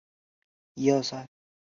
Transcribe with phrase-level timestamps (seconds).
[0.03, 1.31] 不能转乘反方向列车。